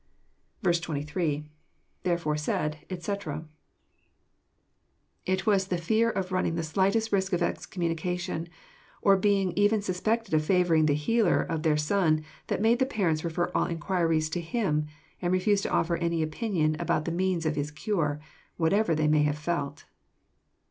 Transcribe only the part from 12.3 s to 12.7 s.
that